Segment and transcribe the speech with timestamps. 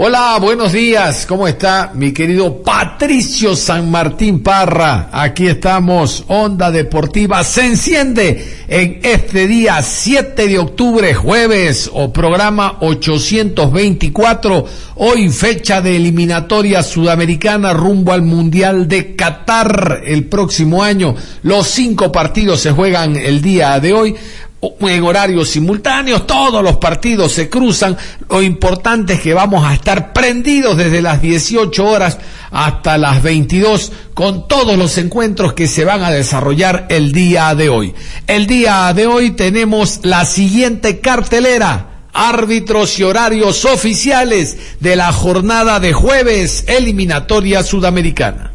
[0.00, 1.26] Hola, buenos días.
[1.26, 5.08] ¿Cómo está mi querido Patricio San Martín Parra?
[5.10, 6.22] Aquí estamos.
[6.28, 14.66] Onda Deportiva se enciende en este día 7 de octubre, jueves, o programa 824.
[14.94, 21.16] Hoy fecha de eliminatoria sudamericana rumbo al Mundial de Qatar el próximo año.
[21.42, 24.14] Los cinco partidos se juegan el día de hoy
[24.60, 27.96] en horarios simultáneos, todos los partidos se cruzan,
[28.28, 32.18] lo importante es que vamos a estar prendidos desde las 18 horas
[32.50, 37.68] hasta las 22 con todos los encuentros que se van a desarrollar el día de
[37.68, 37.94] hoy.
[38.26, 45.78] El día de hoy tenemos la siguiente cartelera, árbitros y horarios oficiales de la jornada
[45.78, 48.52] de jueves eliminatoria sudamericana.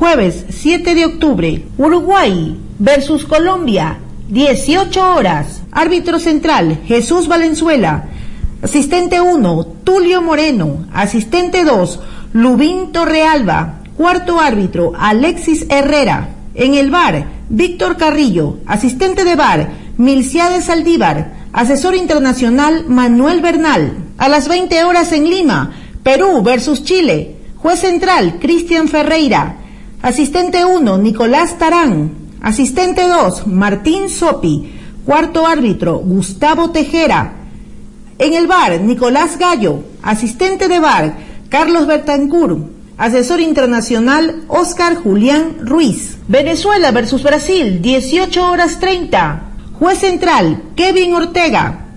[0.00, 3.98] Jueves 7 de octubre, Uruguay versus Colombia,
[4.30, 5.60] 18 horas.
[5.72, 8.06] Árbitro central, Jesús Valenzuela.
[8.62, 10.86] Asistente 1, Tulio Moreno.
[10.94, 12.00] Asistente 2,
[12.32, 13.80] Lubín Torrealba.
[13.94, 16.30] Cuarto árbitro, Alexis Herrera.
[16.54, 18.56] En el bar, Víctor Carrillo.
[18.64, 21.34] Asistente de bar, Milciades Saldívar.
[21.52, 23.98] Asesor internacional, Manuel Bernal.
[24.16, 25.72] A las 20 horas en Lima,
[26.02, 27.36] Perú versus Chile.
[27.58, 29.59] Juez central, Cristian Ferreira.
[30.02, 32.12] Asistente 1, Nicolás Tarán.
[32.40, 34.72] Asistente 2, Martín Sopi.
[35.04, 37.34] Cuarto árbitro, Gustavo Tejera.
[38.18, 39.80] En el bar, Nicolás Gallo.
[40.02, 41.16] Asistente de bar,
[41.50, 42.64] Carlos Bertancur.
[42.96, 46.16] Asesor internacional, Oscar Julián Ruiz.
[46.28, 49.42] Venezuela versus Brasil, 18 horas 30.
[49.78, 51.88] Juez central, Kevin Ortega.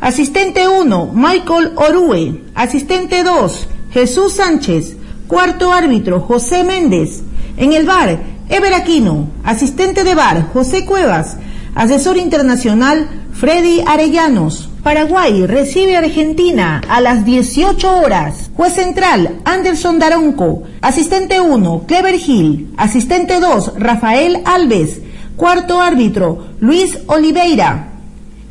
[0.00, 2.40] Asistente 1, Michael Orue.
[2.54, 4.96] Asistente 2, Jesús Sánchez.
[5.26, 7.22] Cuarto árbitro, José Méndez.
[7.60, 11.36] En el bar, Ever Aquino, asistente de bar, José Cuevas,
[11.74, 14.70] asesor internacional, Freddy Arellanos.
[14.82, 18.50] Paraguay recibe Argentina a las 18 horas.
[18.56, 20.62] Juez central, Anderson Daronco.
[20.80, 22.72] Asistente 1, Clever Hill.
[22.78, 25.02] Asistente 2, Rafael Alves.
[25.36, 27.90] Cuarto árbitro, Luis Oliveira.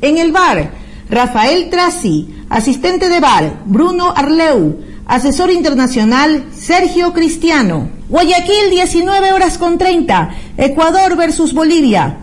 [0.02, 0.70] En el bar,
[1.10, 2.44] Rafael Trasi.
[2.48, 4.89] Asistente de bar, Bruno Arleu.
[5.10, 7.90] Asesor internacional, Sergio Cristiano.
[8.10, 10.30] Guayaquil, 19 horas con 30.
[10.56, 12.18] Ecuador versus Bolivia.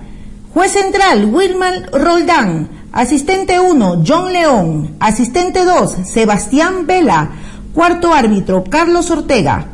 [0.55, 2.69] Juez central, Wilman Roldán.
[2.93, 4.95] Asistente 1, John León.
[5.01, 7.31] Asistente 2, Sebastián Vela.
[7.75, 9.67] Cuarto árbitro, Carlos Ortega.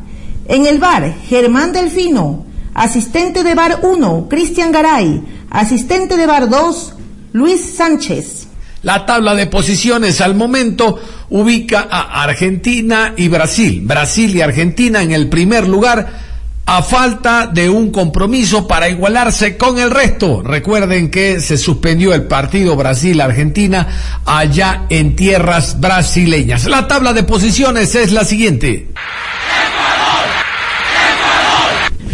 [0.48, 2.46] En el bar, Germán Delfino.
[2.72, 5.22] Asistente de bar 1, Cristian Garay.
[5.50, 6.94] Asistente de bar 2,
[7.34, 8.41] Luis Sánchez.
[8.82, 11.00] La tabla de posiciones al momento
[11.30, 13.82] ubica a Argentina y Brasil.
[13.84, 16.32] Brasil y Argentina en el primer lugar
[16.66, 20.42] a falta de un compromiso para igualarse con el resto.
[20.42, 26.66] Recuerden que se suspendió el partido Brasil-Argentina allá en tierras brasileñas.
[26.66, 28.88] La tabla de posiciones es la siguiente.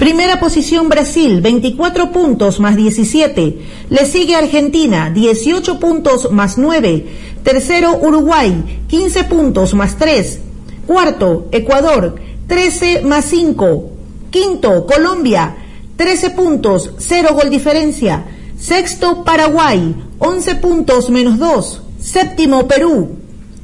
[0.08, 3.58] Primera posición Brasil, 24 puntos más 17.
[3.90, 7.06] Le sigue Argentina, 18 puntos más 9.
[7.42, 10.40] Tercero Uruguay, 15 puntos más 3.
[10.86, 12.14] Cuarto Ecuador,
[12.46, 13.90] 13 más 5.
[14.30, 15.56] Quinto Colombia,
[15.98, 18.24] 13 puntos, 0 gol diferencia.
[18.58, 21.82] Sexto Paraguay, 11 puntos menos 2.
[22.00, 23.10] Séptimo Perú,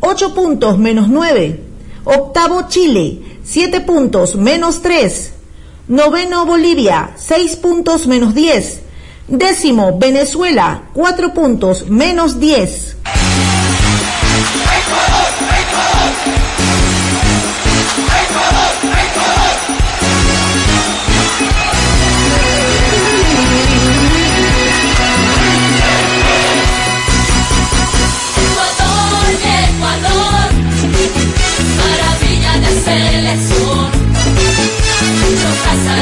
[0.00, 1.60] 8 puntos menos 9.
[2.04, 5.30] Octavo Chile, 7 puntos menos 3.
[5.86, 8.80] Noveno Bolivia, 6 puntos menos 10.
[9.28, 12.96] Décimo Venezuela, 4 puntos menos 10.
[14.80, 15.23] Ecuador,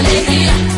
[0.07, 0.72] alegría.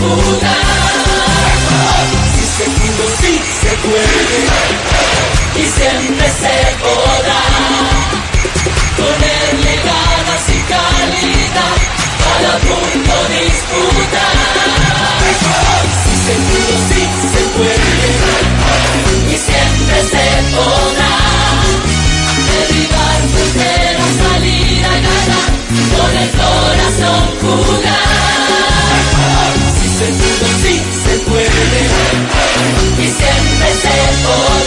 [0.00, 0.80] Jugar.
[2.34, 4.38] Sí, seguro sí se puede
[5.56, 7.42] y siempre se podrá
[8.96, 11.76] ponerle ganas y calidad
[12.24, 14.36] cada punto disputar.
[16.02, 17.02] Sí, seguro sí
[17.32, 18.08] se puede
[19.28, 21.14] y siempre se podrá
[22.50, 25.50] derribar fronteras, salir a ganar
[25.96, 28.09] con el corazón jugar.
[34.30, 34.59] Se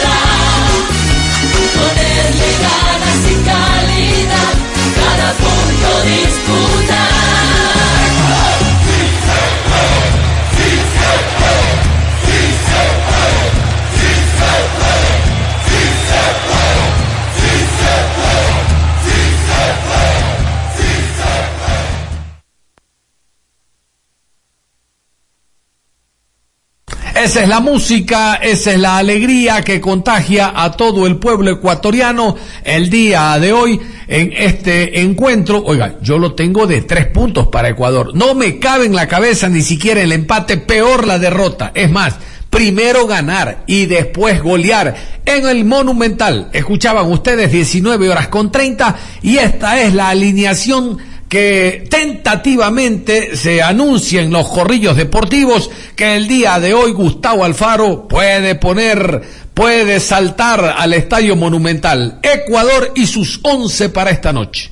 [27.24, 32.36] Esa es la música, esa es la alegría que contagia a todo el pueblo ecuatoriano
[32.62, 35.62] el día de hoy en este encuentro.
[35.64, 38.14] Oiga, yo lo tengo de tres puntos para Ecuador.
[38.14, 41.72] No me cabe en la cabeza ni siquiera el empate, peor la derrota.
[41.74, 42.14] Es más,
[42.50, 44.94] primero ganar y después golear
[45.24, 46.50] en el Monumental.
[46.52, 50.98] Escuchaban ustedes 19 horas con 30 y esta es la alineación
[51.34, 58.06] que tentativamente se anuncia en los corrillos deportivos que el día de hoy Gustavo Alfaro
[58.06, 59.20] puede poner,
[59.52, 62.20] puede saltar al Estadio Monumental.
[62.22, 64.70] Ecuador y sus 11 para esta noche.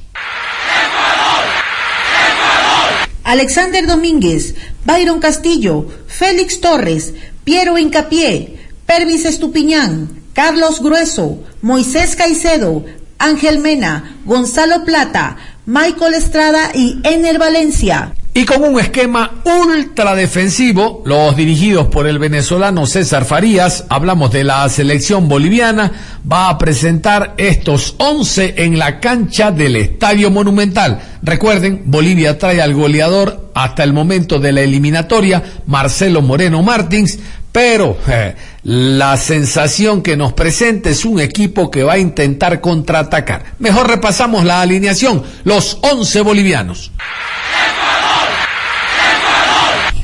[3.25, 4.55] Alexander Domínguez,
[4.85, 7.13] Byron Castillo, Félix Torres,
[7.43, 12.85] Piero Incapié, Pervis Estupiñán, Carlos Grueso, Moisés Caicedo,
[13.19, 15.37] Ángel Mena, Gonzalo Plata,
[15.67, 18.13] Michael Estrada y Ener Valencia.
[18.35, 24.43] Y con un esquema ultra defensivo, los dirigidos por el venezolano César Farías, hablamos de
[24.43, 25.93] la selección boliviana,
[26.31, 31.01] va a presentar estos 11 en la cancha del Estadio Monumental.
[31.23, 37.19] Recuerden, Bolivia trae al goleador hasta el momento de la eliminatoria, Marcelo Moreno Martins,
[37.53, 43.55] pero eh, la sensación que nos presenta es un equipo que va a intentar contraatacar.
[43.59, 46.91] Mejor repasamos la alineación, los 11 bolivianos.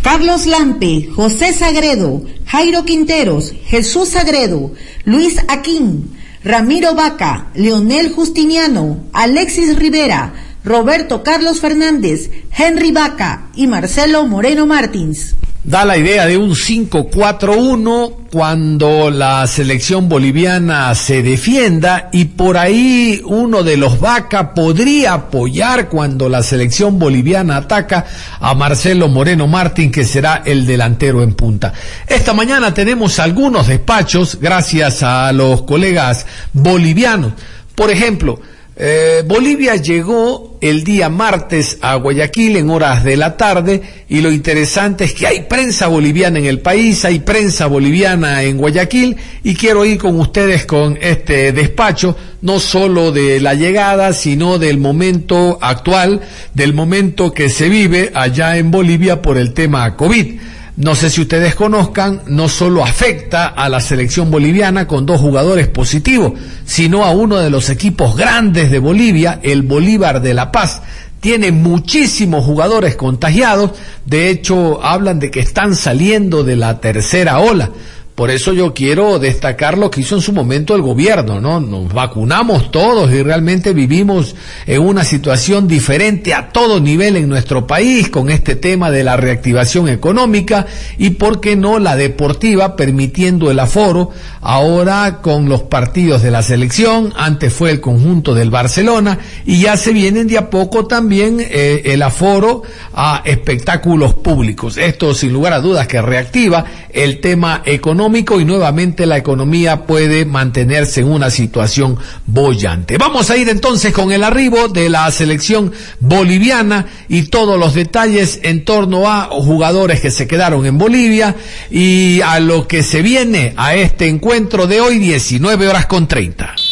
[0.02, 4.72] Carlos Lampe, José Sagredo, Jairo Quinteros, Jesús Sagredo,
[5.04, 10.32] Luis Aquín, Ramiro Vaca, Leonel Justiniano, Alexis Rivera,
[10.64, 15.34] Roberto Carlos Fernández, Henry Vaca y Marcelo Moreno Martins
[15.68, 23.20] da la idea de un 5-4-1 cuando la selección boliviana se defienda y por ahí
[23.26, 28.06] uno de los vaca podría apoyar cuando la selección boliviana ataca
[28.40, 31.74] a Marcelo Moreno Martín que será el delantero en punta.
[32.06, 37.34] Esta mañana tenemos algunos despachos gracias a los colegas bolivianos.
[37.74, 38.40] Por ejemplo,
[38.80, 44.30] eh, Bolivia llegó el día martes a Guayaquil en horas de la tarde y lo
[44.30, 49.56] interesante es que hay prensa boliviana en el país, hay prensa boliviana en Guayaquil y
[49.56, 55.58] quiero ir con ustedes con este despacho, no solo de la llegada, sino del momento
[55.60, 56.20] actual,
[56.54, 60.38] del momento que se vive allá en Bolivia por el tema COVID.
[60.78, 65.66] No sé si ustedes conozcan, no solo afecta a la selección boliviana con dos jugadores
[65.66, 70.80] positivos, sino a uno de los equipos grandes de Bolivia, el Bolívar de La Paz
[71.18, 73.72] tiene muchísimos jugadores contagiados,
[74.06, 77.70] de hecho hablan de que están saliendo de la tercera ola.
[78.18, 81.60] Por eso yo quiero destacar lo que hizo en su momento el gobierno, ¿no?
[81.60, 84.34] Nos vacunamos todos y realmente vivimos
[84.66, 89.16] en una situación diferente a todo nivel en nuestro país con este tema de la
[89.16, 90.66] reactivación económica
[90.98, 94.10] y, ¿por qué no, la deportiva permitiendo el aforo
[94.40, 99.76] ahora con los partidos de la selección, antes fue el conjunto del Barcelona y ya
[99.76, 102.62] se vienen de a poco también eh, el aforo
[102.94, 104.76] a espectáculos públicos.
[104.76, 110.24] Esto sin lugar a dudas que reactiva el tema económico y nuevamente la economía puede
[110.24, 112.96] mantenerse en una situación bollante.
[112.96, 118.40] Vamos a ir entonces con el arribo de la selección boliviana y todos los detalles
[118.42, 121.36] en torno a jugadores que se quedaron en Bolivia
[121.70, 126.67] y a lo que se viene a este encuentro de hoy 19 horas con 30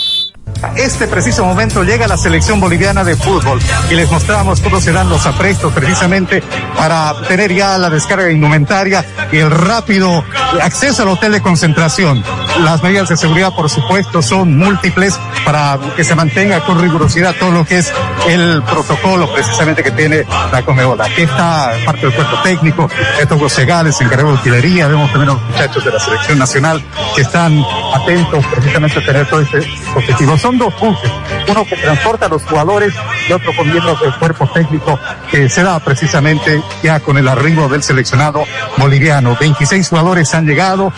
[0.77, 3.59] este preciso momento llega la selección boliviana de fútbol
[3.91, 6.43] y les mostramos cómo se dan los aprestos precisamente
[6.77, 10.25] para tener ya la descarga de indumentaria y el rápido
[10.63, 12.23] acceso al hotel de concentración.
[12.61, 17.51] Las medidas de seguridad, por supuesto, son múltiples para que se mantenga con rigurosidad todo
[17.51, 17.93] lo que es
[18.29, 21.05] el protocolo precisamente que tiene la Comebola.
[21.05, 25.43] Aquí está parte del cuerpo técnico, estos Segales, encargado de utilería, vemos también a los
[25.43, 26.83] muchachos de la selección nacional
[27.15, 29.59] que están atentos precisamente a tener todo este
[29.95, 31.11] objetivo son dos buses,
[31.49, 32.95] uno que transporta a los jugadores
[33.29, 34.97] y otro con miembros del cuerpo técnico
[35.29, 38.45] que se da precisamente ya con el arribo del seleccionado
[38.77, 39.37] boliviano.
[39.41, 40.93] 26 jugadores han llegado,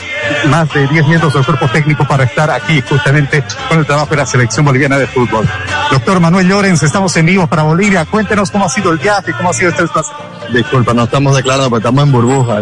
[0.50, 4.17] más de 10 miembros del cuerpo técnico para estar aquí justamente con el trabajo de
[4.17, 5.49] la selección boliviana de fútbol.
[5.90, 8.05] Doctor Manuel Llorens, estamos en vivo para Bolivia.
[8.05, 10.14] Cuéntenos cómo ha sido el viaje, cómo ha sido este espacio.
[10.52, 12.61] Disculpa, no estamos declarando, porque estamos en burbuja.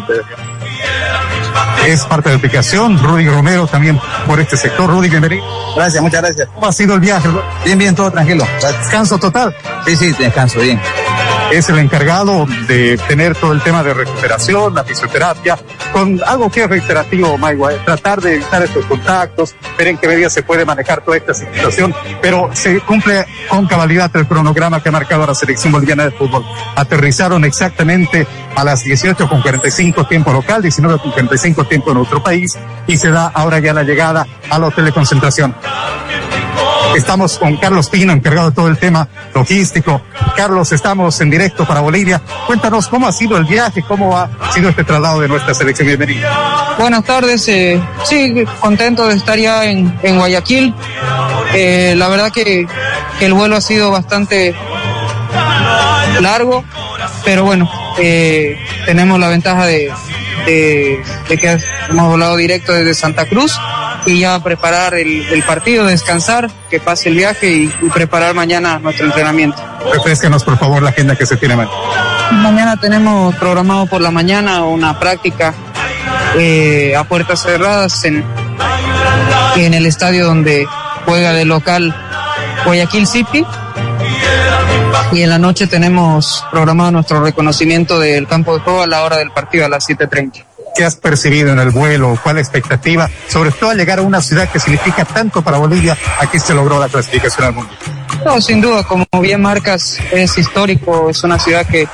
[1.86, 2.98] Es parte de la aplicación.
[2.98, 4.90] Rudy Romero también por este sector.
[4.90, 5.44] Rudy, bienvenido.
[5.76, 6.48] Gracias, muchas gracias.
[6.52, 7.28] ¿Cómo ha sido el viaje?
[7.64, 8.44] Bien, bien, todo tranquilo.
[8.80, 9.54] ¿Descanso total?
[9.86, 10.80] Sí, sí, descanso, bien
[11.52, 15.58] es el encargado de tener todo el tema de recuperación, la fisioterapia,
[15.92, 20.28] con algo que es reiterativo, Maigua, tratar de evitar estos contactos, ver en qué medida
[20.30, 24.92] se puede manejar toda esta situación, pero se cumple con cabalidad el cronograma que ha
[24.92, 26.44] marcado la selección boliviana de fútbol.
[26.74, 32.22] Aterrizaron exactamente a las 18 con 45 tiempo local, 19 con 45 tiempo en otro
[32.22, 35.54] país, y se da ahora ya la llegada al hotel de concentración.
[36.96, 40.00] Estamos con Carlos Pino, encargado de todo el tema logístico.
[40.34, 42.22] Carlos, estamos en directo para Bolivia.
[42.46, 45.88] Cuéntanos cómo ha sido el viaje, cómo ha sido este traslado de nuestra selección.
[45.88, 46.74] Bienvenida.
[46.78, 47.46] Buenas tardes.
[47.48, 50.74] Eh, sí, contento de estar ya en, en Guayaquil.
[51.52, 52.66] Eh, la verdad que,
[53.20, 54.54] el vuelo ha sido bastante
[56.22, 56.64] largo,
[57.26, 59.92] pero bueno, eh, tenemos la ventaja de,
[60.46, 61.58] de, de que
[61.90, 63.52] hemos volado directo desde Santa Cruz
[64.06, 68.78] y ya preparar el, el partido, descansar, que pase el viaje y, y, preparar mañana
[68.78, 69.62] nuestro entrenamiento.
[69.92, 71.76] Refrescanos por favor la agenda que se tiene mañana.
[72.32, 75.54] Mañana tenemos programado por la mañana una práctica
[76.38, 78.24] eh, a puertas cerradas en,
[79.56, 80.66] en el estadio donde
[81.04, 81.94] juega de local
[82.64, 83.44] Guayaquil City.
[85.12, 89.18] Y en la noche tenemos programado nuestro reconocimiento del campo de juego a la hora
[89.18, 90.44] del partido a las 7.30.
[90.76, 92.18] ¿Qué has percibido en el vuelo?
[92.22, 93.08] ¿Cuál expectativa?
[93.28, 96.78] Sobre todo al llegar a una ciudad que significa tanto para Bolivia, aquí se logró
[96.78, 97.70] la clasificación al mundo.
[98.24, 101.88] No, sin duda, como bien marcas, es histórico, es una ciudad que,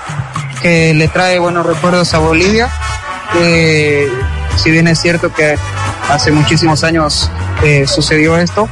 [0.62, 2.70] que le trae buenos recuerdos a Bolivia.
[3.36, 4.10] Eh,
[4.56, 5.56] si bien es cierto que
[6.08, 7.30] hace muchísimos años
[7.62, 8.68] eh, sucedió esto,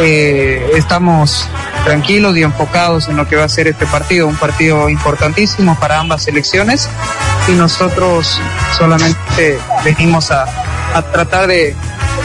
[0.00, 1.48] eh, estamos
[1.84, 5.98] tranquilos y enfocados en lo que va a ser este partido, un partido importantísimo para
[5.98, 6.88] ambas selecciones.
[7.48, 8.40] Y nosotros
[8.76, 10.44] solamente venimos a,
[10.94, 11.74] a tratar de,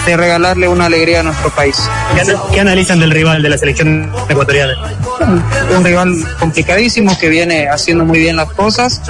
[0.06, 1.78] de, regalarle una alegría a nuestro país.
[2.16, 4.74] ¿Qué, ¿Qué, analizan del rival de la selección ecuatoriana?
[5.76, 9.02] Un rival complicadísimo que viene haciendo muy bien las cosas,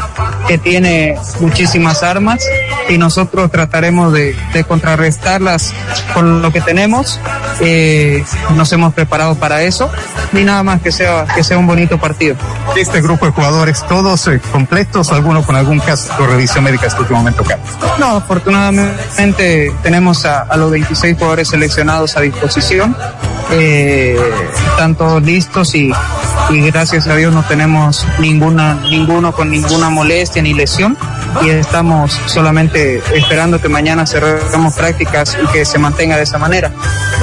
[0.47, 2.43] que tiene muchísimas armas
[2.89, 5.73] y nosotros trataremos de, de contrarrestarlas
[6.13, 7.19] con lo que tenemos.
[7.59, 8.23] Eh,
[8.55, 9.89] nos hemos preparado para eso
[10.33, 12.35] y nada más que sea, que sea un bonito partido.
[12.77, 17.01] Este grupo de jugadores, todos eh, completos, alguno con algún caso de revisión médica este
[17.01, 17.43] último momento?
[17.97, 22.95] No, afortunadamente tenemos a, a, los 26 jugadores seleccionados a disposición,
[23.51, 24.15] eh,
[24.69, 25.91] están todos listos y,
[26.51, 30.95] y gracias a Dios no tenemos ninguna, ninguno con ninguna molestia ni lesión
[31.43, 36.71] y estamos solamente esperando que mañana cerremos prácticas y que se mantenga de esa manera.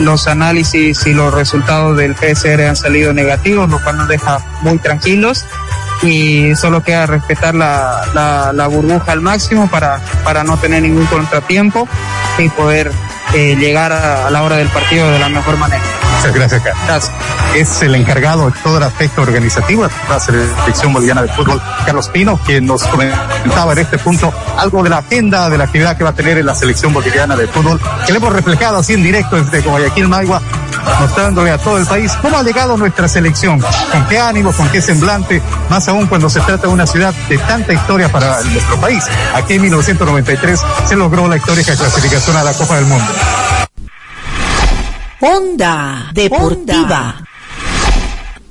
[0.01, 4.79] Los análisis y los resultados del PCR han salido negativos, lo cual nos deja muy
[4.79, 5.45] tranquilos
[6.03, 11.89] y solo queda respetar la, la, burbuja al máximo para, para no tener ningún contratiempo
[12.39, 12.91] y poder
[13.35, 15.83] eh, llegar a la hora del partido de la mejor manera.
[16.25, 17.11] Muchas gracias, Carlos.
[17.55, 22.09] Es el encargado de todo el aspecto organizativo de la selección boliviana de fútbol, Carlos
[22.09, 26.03] Pino, quien nos comentaba en este punto algo de la agenda de la actividad que
[26.03, 29.03] va a tener en la selección boliviana de fútbol, que le hemos reflejado así en
[29.03, 30.41] directo desde Guayaquil, Maigua,
[30.99, 34.81] mostrándole a todo el país cómo ha llegado nuestra selección, con qué ánimo, con qué
[34.81, 39.05] semblante, más aún cuando se trata de una ciudad de tanta historia para nuestro país.
[39.35, 43.13] Aquí en 1993 se logró la histórica clasificación a la Copa del Mundo.
[45.27, 47.17] Onda Deportiva.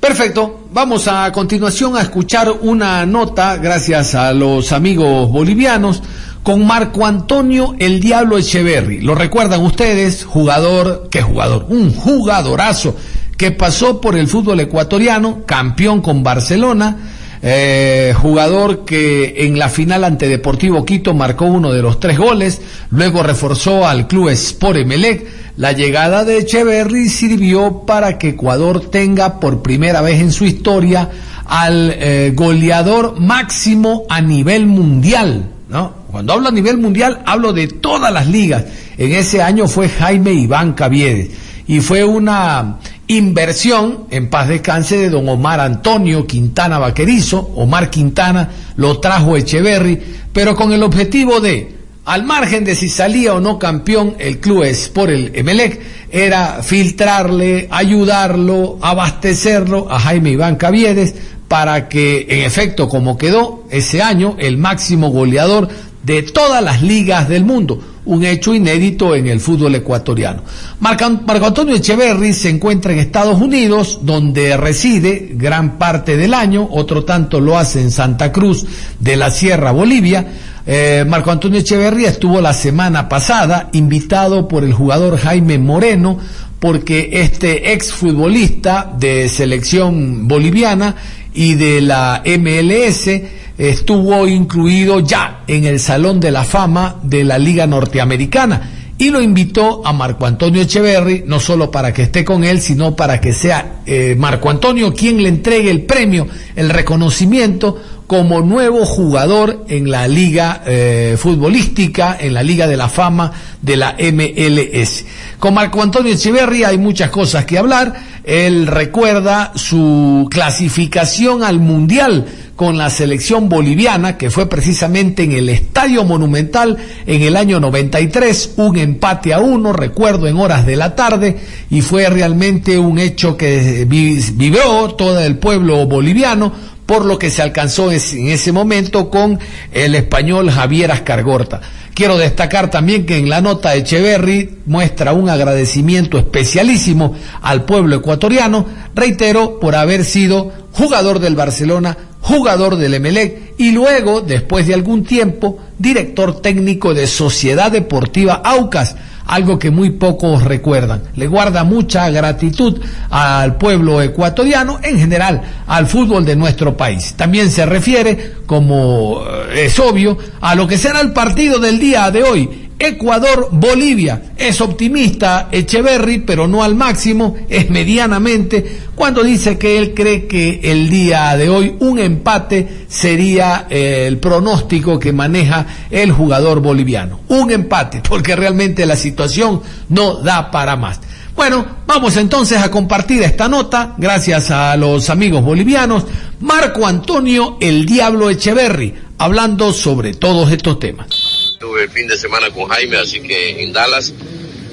[0.00, 6.02] Perfecto, vamos a continuación a escuchar una nota, gracias a los amigos bolivianos,
[6.42, 9.02] con Marco Antonio El Diablo Echeverry.
[9.02, 11.66] Lo recuerdan ustedes, jugador, ¿qué jugador?
[11.68, 12.96] Un jugadorazo
[13.36, 16.96] que pasó por el fútbol ecuatoriano, campeón con Barcelona,
[17.40, 22.60] eh, jugador que en la final ante Deportivo Quito marcó uno de los tres goles,
[22.90, 25.43] luego reforzó al club Sport Emelec.
[25.56, 31.10] La llegada de Echeverry sirvió para que Ecuador tenga por primera vez en su historia
[31.46, 36.04] al eh, goleador máximo a nivel mundial, ¿no?
[36.10, 38.64] Cuando hablo a nivel mundial, hablo de todas las ligas.
[38.98, 41.30] En ese año fue Jaime Iván Caviedes
[41.68, 48.50] y fue una inversión en paz descanse de don Omar Antonio Quintana Vaquerizo, Omar Quintana
[48.76, 50.00] lo trajo Echeverry,
[50.32, 54.64] pero con el objetivo de, al margen de si salía o no campeón el club
[54.92, 55.80] por el Emelec,
[56.10, 61.14] era filtrarle, ayudarlo, abastecerlo a Jaime Iván Caviedes
[61.48, 65.68] para que, en efecto, como quedó ese año, el máximo goleador
[66.02, 70.42] de todas las ligas del mundo, un hecho inédito en el fútbol ecuatoriano.
[70.80, 71.06] Marco
[71.46, 77.40] Antonio Echeverry se encuentra en Estados Unidos, donde reside gran parte del año, otro tanto
[77.40, 78.66] lo hace en Santa Cruz
[79.00, 80.26] de la Sierra, Bolivia.
[80.66, 86.18] Eh, Marco Antonio Echeverry estuvo la semana pasada invitado por el jugador Jaime Moreno,
[86.58, 90.96] porque este exfutbolista de selección boliviana
[91.34, 93.10] y de la MLS
[93.58, 99.20] estuvo incluido ya en el Salón de la Fama de la Liga Norteamericana y lo
[99.20, 103.32] invitó a Marco Antonio Echeverry, no solo para que esté con él, sino para que
[103.32, 109.90] sea eh, Marco Antonio quien le entregue el premio, el reconocimiento como nuevo jugador en
[109.90, 115.04] la liga eh, futbolística, en la Liga de la Fama de la MLS.
[115.38, 117.94] Con Marco Antonio Echeverry hay muchas cosas que hablar.
[118.24, 125.48] Él recuerda su clasificación al Mundial con la selección boliviana, que fue precisamente en el
[125.48, 130.94] Estadio Monumental en el año 93, un empate a uno, recuerdo, en horas de la
[130.94, 131.36] tarde,
[131.70, 136.52] y fue realmente un hecho que vibró todo el pueblo boliviano,
[136.86, 139.38] por lo que se alcanzó en ese momento con
[139.72, 141.60] el español Javier Ascargorta.
[141.94, 148.66] Quiero destacar también que en la nota Echeverry muestra un agradecimiento especialísimo al pueblo ecuatoriano,
[148.94, 155.04] reitero, por haber sido jugador del Barcelona, jugador del Emelec y luego, después de algún
[155.04, 161.02] tiempo, director técnico de Sociedad Deportiva Aucas, algo que muy pocos recuerdan.
[161.16, 167.14] Le guarda mucha gratitud al pueblo ecuatoriano, en general al fútbol de nuestro país.
[167.14, 172.10] También se refiere, como eh, es obvio, a lo que será el partido del día
[172.10, 172.63] de hoy.
[172.78, 174.32] Ecuador-Bolivia.
[174.36, 180.60] Es optimista Echeverry, pero no al máximo, es medianamente, cuando dice que él cree que
[180.62, 187.20] el día de hoy un empate sería eh, el pronóstico que maneja el jugador boliviano.
[187.28, 191.00] Un empate, porque realmente la situación no da para más.
[191.36, 196.04] Bueno, vamos entonces a compartir esta nota, gracias a los amigos bolivianos,
[196.40, 201.23] Marco Antonio El Diablo Echeverry, hablando sobre todos estos temas.
[201.58, 204.12] Tuve el fin de semana con Jaime, así que en Dallas,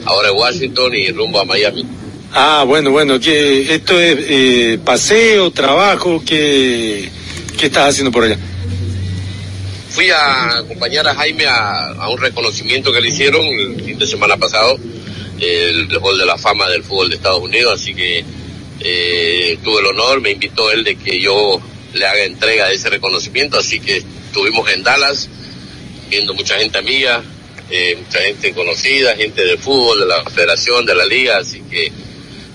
[0.06, 1.86] ahora en Washington y rumbo a Miami.
[2.34, 7.10] Ah, bueno, bueno, que esto es eh, paseo, trabajo, ¿qué,
[7.58, 8.38] ¿qué estás haciendo por allá?
[9.90, 14.08] Fui a acompañar a Jaime a, a un reconocimiento que le hicieron el fin de
[14.08, 14.78] semana pasado,
[15.40, 18.24] el, el Hall de la Fama del Fútbol de Estados Unidos, así que
[18.80, 21.62] eh, tuve el honor, me invitó él de que yo
[21.94, 25.30] le haga entrega de ese reconocimiento, así que estuvimos en Dallas,
[26.12, 27.24] viendo mucha gente amiga,
[27.70, 31.92] eh, mucha gente conocida, gente del fútbol, de la federación, de la liga, así que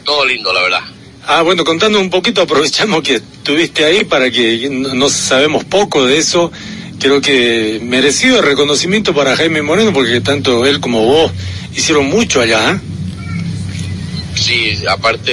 [0.04, 0.82] todo lindo, la verdad.
[1.26, 6.18] Ah, bueno, contando un poquito, aprovechamos que estuviste ahí para que no, sabemos poco de
[6.18, 6.52] eso.
[7.00, 11.32] Creo que merecido reconocimiento para Jaime Moreno, porque tanto él como vos
[11.74, 12.72] hicieron mucho allá.
[12.72, 12.80] ¿eh?
[14.36, 15.32] Sí, aparte,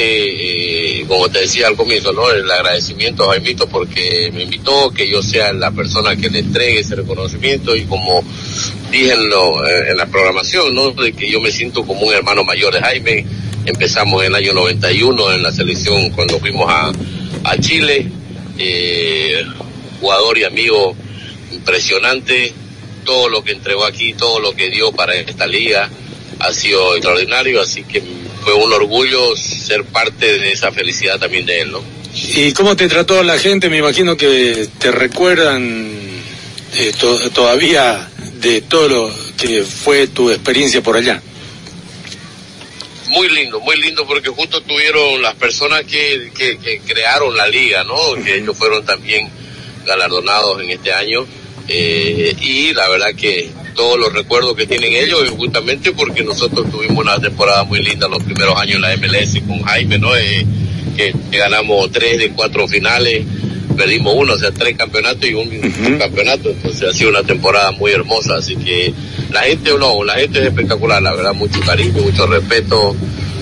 [1.02, 2.30] eh, como te decía al comienzo, ¿no?
[2.32, 6.80] El agradecimiento a Jaimito porque me invitó, que yo sea la persona que le entregue
[6.80, 8.24] ese reconocimiento y como
[8.92, 10.92] dije en, lo- eh, en la programación, ¿no?
[10.92, 13.26] De que yo me siento como un hermano mayor de Jaime.
[13.66, 16.92] Empezamos en el año 91 en la selección cuando fuimos a,
[17.44, 18.08] a Chile.
[18.58, 19.44] Eh,
[20.00, 20.96] jugador y amigo
[21.52, 22.54] impresionante.
[23.04, 25.89] Todo lo que entregó aquí, todo lo que dio para esta liga
[26.39, 28.02] ha sido extraordinario, así que
[28.43, 31.82] fue un orgullo ser parte de esa felicidad también de él, ¿no?
[32.15, 33.69] ¿Y cómo te trató la gente?
[33.69, 35.91] Me imagino que te recuerdan
[36.75, 41.21] eh, to- todavía de todo lo que fue tu experiencia por allá.
[43.10, 47.84] Muy lindo, muy lindo porque justo tuvieron las personas que, que, que crearon la liga,
[47.84, 47.95] ¿no?
[48.23, 49.29] Que ellos fueron también
[49.86, 51.25] galardonados en este año.
[51.67, 57.04] eh, y la verdad que todos los recuerdos que tienen ellos justamente porque nosotros tuvimos
[57.04, 60.16] una temporada muy linda los primeros años en la MLS con Jaime, ¿no?
[60.16, 60.46] Eh,
[60.96, 63.26] que, que ganamos tres de cuatro finales,
[63.76, 67.92] perdimos uno, o sea, tres campeonatos y un campeonato, entonces ha sido una temporada muy
[67.92, 68.94] hermosa, así que
[69.32, 72.96] la gente no, la gente es espectacular, la verdad, mucho cariño, mucho respeto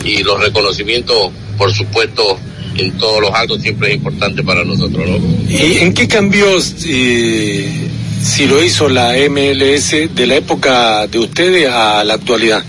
[0.05, 2.39] y los reconocimientos, por supuesto,
[2.77, 5.17] en todos los actos siempre es importante para nosotros, ¿no?
[5.49, 6.47] ¿Y en qué cambió
[6.85, 7.89] eh,
[8.23, 12.63] si lo hizo la MLS de la época de ustedes a la actualidad?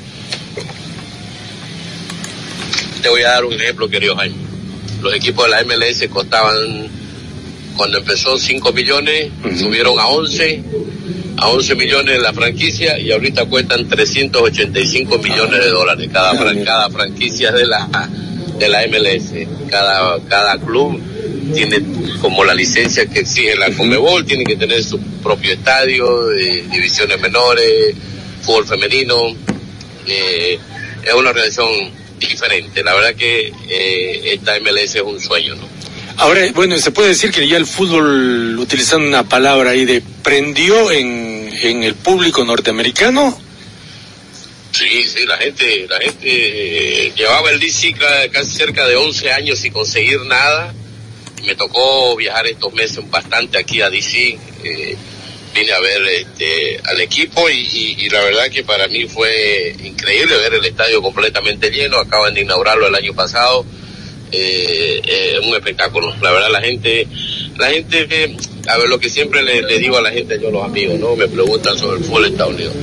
[3.02, 4.36] Te voy a dar un ejemplo, querido Jaime.
[5.02, 6.88] Los equipos de la MLS costaban,
[7.76, 10.62] cuando empezó 5 millones, subieron a 11,
[11.36, 16.32] a 11 millones la franquicia y ahorita cuestan 385 millones de dólares cada,
[16.64, 18.08] cada franquicia de la,
[18.58, 19.32] de la MLS.
[19.68, 21.12] Cada, cada club
[21.55, 21.81] tiene
[22.20, 27.20] como la licencia que exige la Comebol, tiene que tener su propio estadio, de divisiones
[27.20, 27.94] menores,
[28.42, 29.35] fútbol femenino.
[30.07, 30.59] Eh,
[31.05, 31.68] es una organización
[32.18, 32.83] diferente.
[32.83, 35.68] La verdad que eh, esta MLS es un sueño, ¿no?
[36.18, 40.90] Ahora, bueno, se puede decir que ya el fútbol, utilizando una palabra ahí de prendió
[40.90, 43.40] en, en el público norteamericano.
[44.72, 46.18] Sí, sí, la gente, la gente
[47.07, 50.74] eh, llevaba el DC ca- casi cerca de 11 años sin conseguir nada.
[51.44, 54.38] Me tocó viajar estos meses bastante aquí a DC.
[54.64, 54.96] eh,
[55.55, 60.55] vine a ver este, al equipo y, la verdad que para mí fue increíble ver
[60.55, 61.98] el estadio completamente lleno.
[61.98, 63.64] Acaban de inaugurarlo el año pasado.
[64.31, 66.14] Eh, eh, un espectáculo.
[66.22, 67.07] La verdad, la gente,
[67.59, 70.64] la gente, a ver, lo que siempre le, le digo a la gente, yo los
[70.64, 71.14] amigos, ¿no?
[71.16, 72.74] Me preguntan sobre el fútbol de Estados Unidos.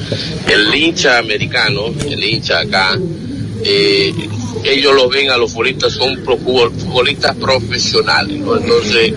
[0.47, 2.99] El hincha americano, el hincha acá,
[3.63, 4.13] eh,
[4.63, 8.37] ellos lo ven a los futbolistas, son futbolistas profesionales.
[8.37, 9.13] Entonces,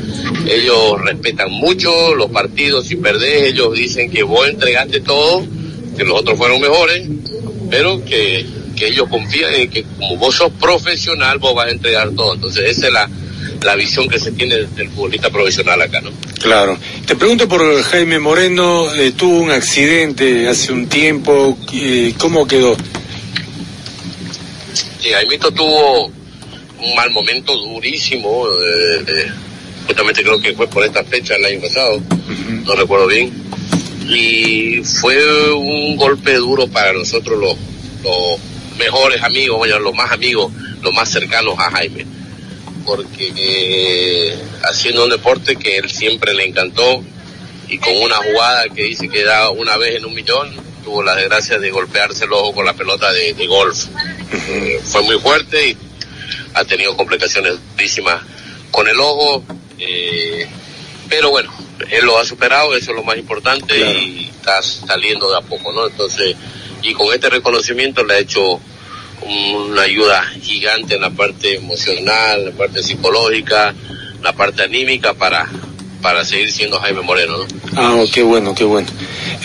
[0.46, 5.46] ellos respetan mucho los partidos, si perdés, ellos dicen que vos entregaste todo,
[5.96, 7.06] que los otros fueron mejores,
[7.70, 12.10] pero que, que ellos confían en que como vos sos profesional, vos vas a entregar
[12.10, 12.34] todo.
[12.34, 13.10] Entonces, esa es la,
[13.64, 16.10] la visión que se tiene del futbolista profesional acá, ¿no?
[16.40, 16.76] Claro.
[17.06, 22.76] Te pregunto por Jaime Moreno, eh, tuvo un accidente hace un tiempo, eh, ¿cómo quedó?
[24.72, 29.32] Sí, Jaimito tuvo un mal momento durísimo, eh, eh,
[29.86, 32.00] justamente creo que fue por esta fecha el año pasado,
[32.64, 33.32] no recuerdo bien,
[34.08, 37.56] y fue un golpe duro para nosotros los,
[38.02, 38.40] los
[38.78, 42.04] mejores amigos, bueno, los más amigos, los más cercanos a Jaime,
[42.84, 47.02] porque eh, haciendo un deporte que él siempre le encantó
[47.68, 50.50] y con una jugada que dice que da una vez en un millón,
[50.84, 53.86] tuvo la desgracia de golpearse el ojo con la pelota de, de golf.
[54.32, 55.76] Eh, fue muy fuerte y
[56.54, 58.22] ha tenido complicaciones durísimas
[58.70, 59.44] con el ojo,
[59.78, 60.46] eh,
[61.08, 61.52] pero bueno,
[61.90, 65.72] él lo ha superado, eso es lo más importante y está saliendo de a poco,
[65.72, 65.86] ¿no?
[65.86, 66.34] Entonces,
[66.82, 68.60] y con este reconocimiento le ha hecho
[69.22, 73.74] una ayuda gigante en la parte emocional, en la parte psicológica,
[74.22, 75.48] la parte anímica para,
[76.00, 77.46] para seguir siendo Jaime Moreno, ¿no?
[77.76, 78.88] Ah, qué bueno, qué bueno.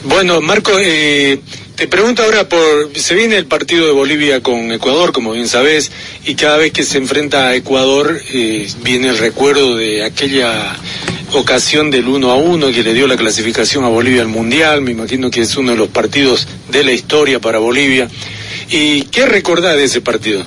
[0.04, 1.42] Bueno, Marco, eh,
[1.78, 5.92] te pregunto ahora por, se viene el partido de Bolivia con Ecuador, como bien sabes,
[6.26, 10.76] y cada vez que se enfrenta a Ecuador eh, viene el recuerdo de aquella
[11.34, 14.90] ocasión del 1 a 1 que le dio la clasificación a Bolivia al Mundial, me
[14.90, 18.10] imagino que es uno de los partidos de la historia para Bolivia.
[18.72, 20.44] ¿Y qué recordás de ese partido?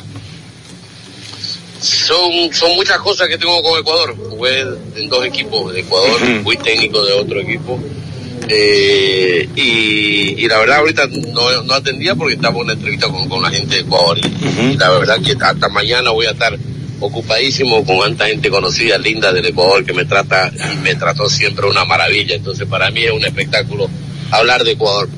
[1.80, 4.16] Son, son muchas cosas que tengo con Ecuador.
[4.30, 4.62] Jugué
[4.96, 7.80] en dos equipos de Ecuador, fui técnico de otro equipo.
[8.52, 13.28] Eh, y, y la verdad ahorita no, no atendía porque estaba en una entrevista con,
[13.28, 14.18] con la gente de Ecuador.
[14.18, 16.58] Y, y la verdad que hasta mañana voy a estar
[16.98, 21.66] ocupadísimo con tanta gente conocida, linda del Ecuador que me trata y me trató siempre
[21.66, 22.34] una maravilla.
[22.34, 23.88] Entonces para mí es un espectáculo
[24.30, 25.08] hablar de Ecuador.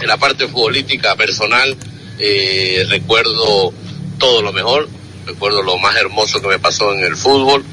[0.00, 1.76] En la parte futbolística personal,
[2.18, 3.72] eh, recuerdo
[4.18, 4.88] todo lo mejor.
[5.26, 7.64] Recuerdo lo más hermoso que me pasó en el fútbol,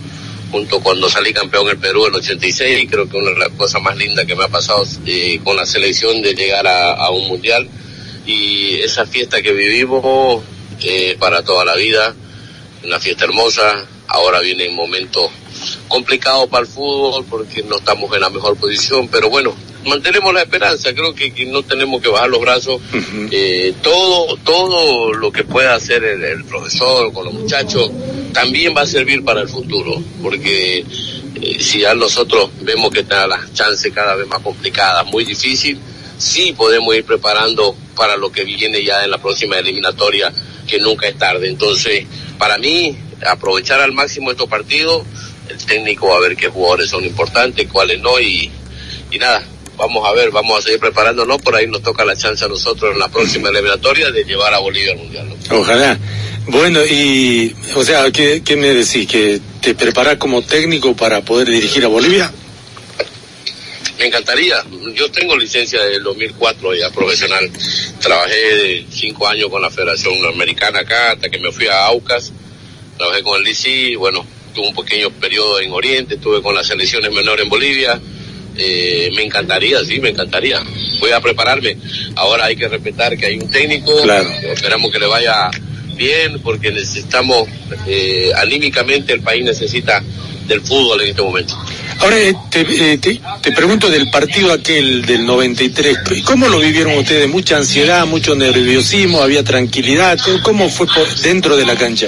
[0.52, 2.88] junto cuando salí campeón en Perú en el 86.
[2.92, 5.66] Creo que una de las cosas más lindas que me ha pasado eh, con la
[5.66, 7.68] selección de llegar a, a un mundial.
[8.26, 10.44] Y esa fiesta que vivimos
[10.84, 12.14] eh, para toda la vida,
[12.84, 13.88] una fiesta hermosa.
[14.08, 15.32] Ahora viene un momento
[15.88, 20.42] complicado para el fútbol porque no estamos en la mejor posición, pero bueno, mantenemos la
[20.42, 22.82] esperanza, creo que, que no tenemos que bajar los brazos.
[23.32, 27.90] Eh, todo, todo lo que pueda hacer el, el profesor con los muchachos
[28.34, 33.30] también va a servir para el futuro, porque eh, si ya nosotros vemos que están
[33.30, 35.80] las chances cada vez más complicadas, muy difícil,
[36.18, 40.32] sí podemos ir preparando para lo que viene ya en la próxima eliminatoria,
[40.68, 41.48] que nunca es tarde.
[41.48, 42.06] Entonces,
[42.38, 45.04] para mí, aprovechar al máximo estos partidos,
[45.50, 48.52] el técnico a ver qué jugadores son importantes, cuáles no, y,
[49.12, 49.44] y nada,
[49.78, 52.94] vamos a ver, vamos a seguir preparándonos, por ahí nos toca la chance a nosotros
[52.94, 55.30] en la próxima eliminatoria de llevar a Bolivia al Mundial.
[55.30, 55.60] ¿no?
[55.60, 55.98] Ojalá.
[56.48, 59.08] Bueno, y, o sea, ¿qué, qué me decís?
[59.08, 62.32] ¿Que te preparás como técnico para poder dirigir a Bolivia?
[64.02, 64.56] Me encantaría.
[64.96, 67.52] Yo tengo licencia del 2004 ya profesional.
[68.00, 72.32] Trabajé cinco años con la Federación Americana acá hasta que me fui a Aucas.
[72.98, 73.96] Trabajé con el DC.
[73.98, 74.26] Bueno,
[74.56, 76.16] tuve un pequeño periodo en Oriente.
[76.16, 78.02] Estuve con las selecciones menores en Bolivia.
[78.58, 80.60] Eh, me encantaría, sí, me encantaría.
[81.00, 81.78] Voy a prepararme.
[82.16, 84.02] Ahora hay que respetar que hay un técnico.
[84.02, 84.30] Claro.
[84.42, 85.52] Esperamos que le vaya
[86.02, 87.48] bien porque necesitamos,
[87.86, 90.04] eh, anímicamente el país necesita
[90.48, 91.56] del fútbol en este momento.
[92.00, 96.98] Ahora eh, te, eh, te- te pregunto del partido aquel del 93, ¿cómo lo vivieron
[96.98, 97.30] ustedes?
[97.30, 100.18] ¿Mucha ansiedad, mucho nerviosismo, había tranquilidad?
[100.24, 102.08] ¿Cómo- ¿Cómo fue por dentro de la cancha?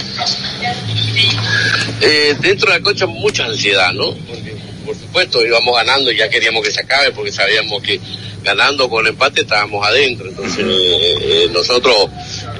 [2.02, 4.14] Eh, dentro de la cocha mucha ansiedad, ¿no?
[4.28, 8.00] Porque, por supuesto, íbamos ganando y ya queríamos que se acabe porque sabíamos que
[8.44, 10.28] ganando con el empate estábamos adentro.
[10.28, 11.96] Entonces, eh, eh, nosotros,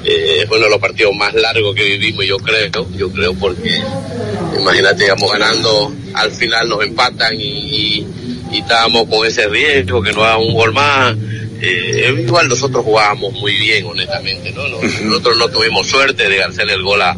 [0.04, 3.80] eh, es uno de los partidos más largos que vivimos, yo creo, yo creo porque,
[4.58, 8.06] imagínate, íbamos ganando, al final nos empatan y, y,
[8.52, 11.14] y estábamos con ese riesgo que no haga un gol más.
[11.60, 14.68] Eh, igual nosotros jugábamos muy bien, honestamente, ¿no?
[14.68, 17.16] Nos- Nosotros no tuvimos suerte de hacerle el gol a,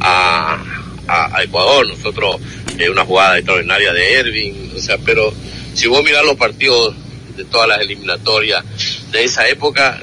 [0.00, 0.62] a,
[1.08, 1.86] a- a Ecuador.
[1.86, 2.36] Nosotros,
[2.78, 5.32] eh, una jugada extraordinaria de Ervin, o sea, pero
[5.74, 6.94] si vos mirás los partidos
[7.36, 8.64] de todas las eliminatorias
[9.12, 9.98] de esa época,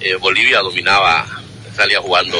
[0.00, 1.26] eh, Bolivia dominaba,
[1.76, 2.38] salía jugando,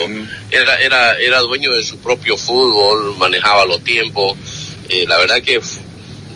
[0.51, 4.37] era, era, era dueño de su propio fútbol, manejaba los tiempos.
[4.89, 5.61] Eh, la verdad que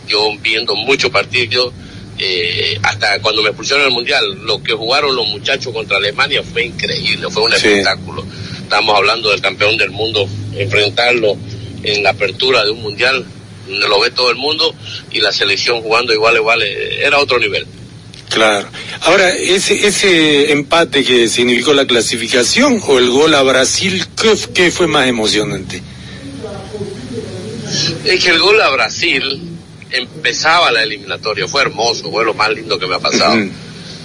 [0.07, 1.73] yo viendo muchos partidos,
[2.19, 6.65] eh, hasta cuando me expulsaron al mundial, lo que jugaron los muchachos contra Alemania fue
[6.65, 7.55] increíble, fue un Sí.
[7.67, 8.23] espectáculo.
[8.61, 11.35] Estamos hablando del campeón del mundo, enfrentarlo
[11.83, 13.25] en la apertura de un mundial,
[13.67, 14.73] lo ve todo el mundo
[15.11, 17.65] y la selección jugando igual igual, eh, era otro nivel.
[18.31, 18.65] Claro.
[19.01, 24.71] Ahora, ese, ese empate que significó la clasificación o el gol a Brasil, ¿qué, qué
[24.71, 25.81] fue más emocionante?
[28.05, 29.41] Es que el gol a Brasil
[29.91, 33.37] empezaba la eliminatoria, fue hermoso, fue lo más lindo que me ha pasado.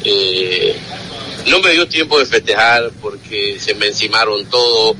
[0.02, 0.74] Eh,
[1.46, 4.96] no me dio tiempo de festejar porque se me encimaron todo,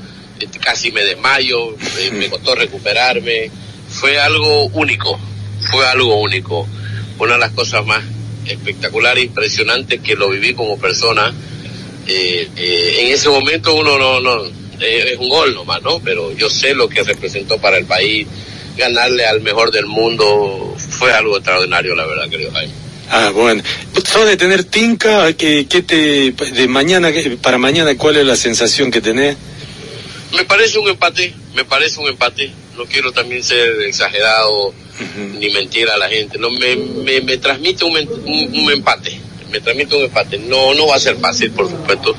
[0.61, 1.77] casi me desmayo,
[2.13, 3.51] me costó recuperarme.
[3.89, 5.19] Fue algo único,
[5.71, 6.69] fue algo único.
[7.19, 8.05] Una de las cosas más
[8.49, 11.33] espectaculares, impresionantes que lo viví como persona.
[12.07, 14.45] Eh, eh, en ese momento uno no, no,
[14.81, 16.01] eh, es un gol nomás, ¿no?
[16.01, 18.27] Pero yo sé lo que representó para el país,
[18.77, 22.73] ganarle al mejor del mundo, fue algo extraordinario, la verdad, querido Jaime.
[23.11, 23.63] Ah, bueno.
[24.05, 25.33] ¿Sos de tener tinca?
[25.35, 27.11] ¿Qué, qué te, de mañana,
[27.43, 29.37] para mañana, cuál es la sensación que tenés?
[30.35, 32.51] Me parece un empate, me parece un empate.
[32.77, 34.75] No quiero también ser exagerado
[35.39, 36.39] ni mentir a la gente.
[36.39, 39.19] No me, me, me transmite un, un, un empate,
[39.51, 40.39] me transmite un empate.
[40.39, 42.15] No, no va a ser fácil, por supuesto.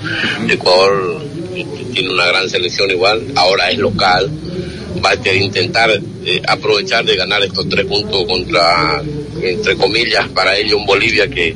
[0.48, 1.22] Ecuador
[1.56, 4.30] eh, tiene una gran selección igual, ahora es local.
[5.04, 5.92] Va a intentar
[6.26, 9.02] eh, aprovechar de ganar estos tres puntos contra,
[9.42, 11.56] entre comillas, para ellos un Bolivia que,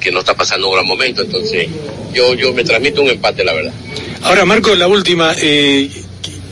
[0.00, 1.20] que no está pasando un gran momento.
[1.22, 1.68] Entonces,
[2.14, 3.72] yo, yo me transmito un empate, la verdad.
[4.22, 5.34] Ahora, Marco, la última.
[5.40, 5.90] Eh,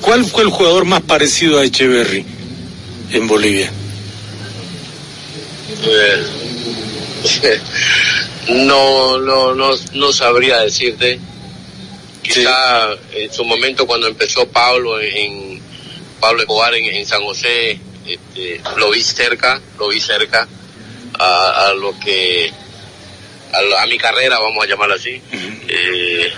[0.00, 2.24] ¿Cuál fue el jugador más parecido a Echeverry
[3.12, 3.70] en Bolivia?
[5.84, 6.24] Eh,
[8.48, 11.18] no, no, no, no sabría decirte.
[12.22, 15.60] Quizá en su momento cuando empezó Pablo en
[16.20, 20.46] Pablo Escobar en, en San José, este, lo vi cerca, lo vi cerca
[21.18, 22.52] a, a lo que
[23.52, 25.20] a, la- a mi carrera, vamos a llamarlo así.
[25.68, 26.32] Eh,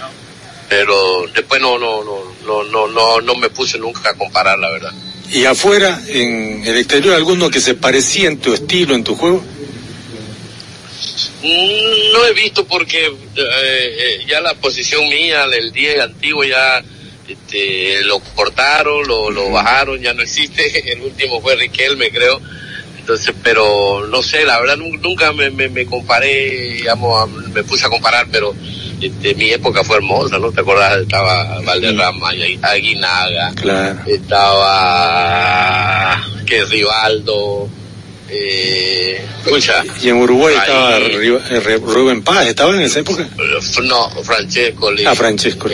[0.68, 4.70] pero después no, no, no, no, no, no, no me puse nunca a comparar, la
[4.70, 4.92] verdad.
[5.32, 9.44] ¿Y afuera, en el exterior, alguno que se parecía en tu estilo, en tu juego?
[11.42, 16.82] Mm, No he visto porque eh, eh, ya la posición mía del 10 antiguo ya
[17.28, 20.92] este, lo cortaron, lo, lo bajaron, ya no existe.
[20.92, 22.40] El último fue Riquelme, creo.
[22.98, 27.86] Entonces, pero no sé, la verdad nu- nunca me, me, me comparé, digamos, me puse
[27.86, 28.54] a comparar, pero
[29.00, 30.50] este, mi época fue hermosa, ¿no?
[30.52, 30.98] ¿Te acordás?
[31.00, 33.98] Estaba Valderrama, y Aguinaga, Claro.
[34.90, 37.68] estaba que Rivaldo,
[38.28, 40.60] eh, escucha, Y en Uruguay Ahí.
[40.60, 43.28] estaba eh, Rubén Paz, ¿estaba en esa época?
[43.82, 45.68] no, Francesco, Ah, Francesco.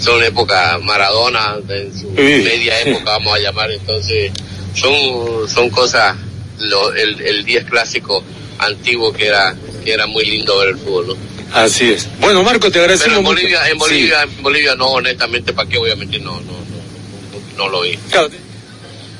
[0.00, 2.12] Son épocas Maradona, en su Sí.
[2.16, 4.32] media época vamos a llamar, entonces
[4.74, 6.16] son, son cosas,
[6.58, 8.22] lo, el, el 10 clásico
[8.58, 11.14] antiguo que era, que era muy lindo ver el fútbol, ¿no?
[11.54, 12.08] Así es.
[12.20, 13.36] Bueno, Marco, te agradecemos Pero en mucho.
[13.36, 13.78] Bolivia, en Sí.
[13.78, 16.20] Bolivia, en Bolivia no, honestamente, ¿para qué voy a mentir?
[16.22, 17.96] No, no, no, no, lo vi.
[18.10, 18.28] Claro,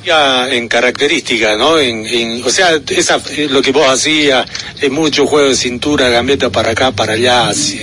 [0.04, 1.78] ya en características, ¿no?
[1.78, 4.46] En, en- o sea, esa, eh, lo que vos hacías,
[4.80, 7.80] es mucho juego de cintura, gambeta para acá, para allá, sí,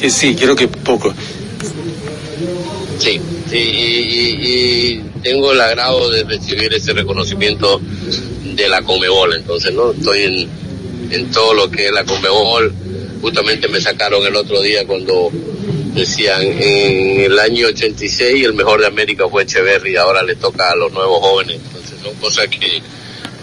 [0.00, 1.12] sí, sí, creo que poco.
[2.98, 7.80] Sí, sí, y, y- y tengo el agrado de recibir ese reconocimiento
[8.44, 9.92] de la Comebol, entonces, ¿no?
[9.92, 10.48] Estoy en,
[11.10, 12.74] en todo lo que es la Comebol.
[13.20, 15.30] Justamente me sacaron el otro día cuando
[15.94, 20.76] decían en el año 86 el mejor de América fue Echeverry, ahora le toca a
[20.76, 21.56] los nuevos jóvenes.
[21.66, 22.82] Entonces son cosas que,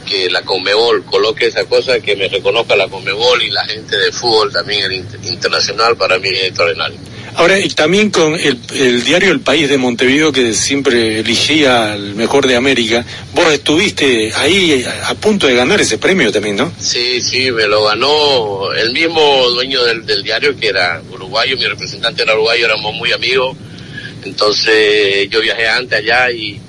[0.08, 4.12] que la Conmebol coloque esa cosa, que me reconozca la Conmebol y la gente de
[4.12, 6.98] fútbol también el inter- internacional para mí es extraordinario.
[7.36, 12.16] Ahora, y también con el, el diario El País de Montevideo, que siempre elegía al
[12.16, 16.72] mejor de América, vos estuviste ahí a, a punto de ganar ese premio también, ¿no?
[16.80, 22.22] Sí, sí, me lo ganó el mismo dueño del, diario, que era uruguayo, mi representante
[22.22, 23.58] era uruguayo, éramos muy amigos.
[24.24, 26.60] Entonces yo viajé antes allá y,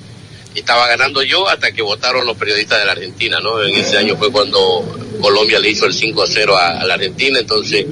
[0.55, 3.61] estaba ganando yo hasta que votaron los periodistas de la Argentina, ¿no?
[3.61, 4.85] En ese año fue cuando
[5.19, 7.85] Colombia le hizo el 5-0 a, a la Argentina, entonces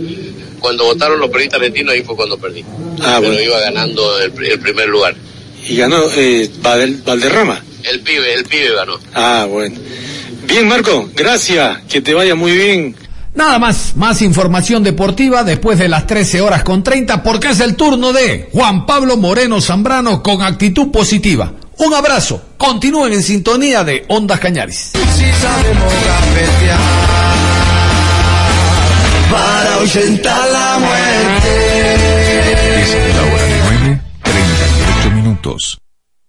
[0.64, 2.64] cuando votaron los periodistas argentinos ahí fue cuando perdí.
[3.02, 3.42] Ah, Pero bueno.
[3.42, 5.14] iba ganando el, el primer lugar.
[5.68, 7.62] Y ganó eh, Valderrama.
[7.84, 8.98] El pibe, el pibe ganó.
[9.14, 9.76] Ah, bueno.
[10.48, 12.96] Bien, Marco, gracias, que te vaya muy bien.
[13.36, 17.76] Nada más, más información deportiva después de las 13 horas con 30 porque es el
[17.76, 21.52] turno de Juan Pablo Moreno Zambrano con actitud positiva.
[21.78, 24.92] Un abrazo, continúen en sintonía de Ondas Cañaris.
[25.18, 25.94] Si sabemos
[30.22, 31.52] para la muerte.
[32.82, 35.83] Es la hora de 9, 38 minutos.